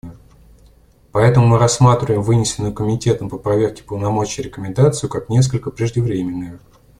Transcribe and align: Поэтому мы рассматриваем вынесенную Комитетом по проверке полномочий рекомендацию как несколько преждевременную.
Поэтому 1.11 1.45
мы 1.45 1.59
рассматриваем 1.59 2.23
вынесенную 2.23 2.73
Комитетом 2.73 3.29
по 3.29 3.37
проверке 3.37 3.83
полномочий 3.83 4.41
рекомендацию 4.41 5.11
как 5.11 5.29
несколько 5.29 5.69
преждевременную. 5.69 6.59